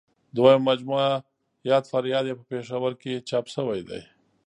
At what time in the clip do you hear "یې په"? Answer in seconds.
2.29-2.43